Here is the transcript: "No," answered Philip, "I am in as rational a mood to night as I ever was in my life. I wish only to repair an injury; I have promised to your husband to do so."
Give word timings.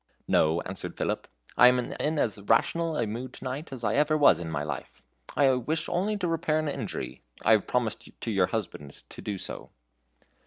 "No," 0.27 0.61
answered 0.61 0.97
Philip, 0.97 1.27
"I 1.57 1.67
am 1.67 1.77
in 1.77 2.17
as 2.17 2.39
rational 2.39 2.97
a 2.97 3.05
mood 3.05 3.33
to 3.33 3.43
night 3.43 3.71
as 3.71 3.83
I 3.83 3.93
ever 3.93 4.17
was 4.17 4.39
in 4.39 4.49
my 4.49 4.63
life. 4.63 5.03
I 5.37 5.51
wish 5.53 5.87
only 5.87 6.17
to 6.17 6.27
repair 6.27 6.57
an 6.57 6.67
injury; 6.67 7.21
I 7.45 7.51
have 7.51 7.67
promised 7.67 8.09
to 8.19 8.31
your 8.31 8.47
husband 8.47 9.03
to 9.09 9.21
do 9.21 9.37
so." 9.37 9.69